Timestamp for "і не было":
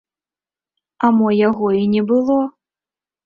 1.81-2.39